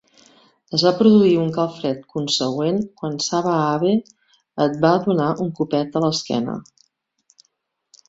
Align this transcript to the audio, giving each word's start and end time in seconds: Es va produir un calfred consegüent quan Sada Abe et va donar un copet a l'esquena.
Es 0.77 0.85
va 0.85 0.93
produir 1.01 1.33
un 1.41 1.51
calfred 1.57 1.99
consegüent 2.15 2.81
quan 3.03 3.21
Sada 3.27 3.55
Abe 3.67 3.95
et 4.69 4.83
va 4.89 4.97
donar 5.07 5.31
un 5.47 5.57
copet 5.63 5.97
a 6.03 6.07
l'esquena. 6.09 6.61